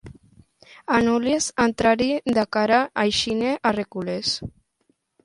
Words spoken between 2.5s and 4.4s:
cara i ix-ne a recules.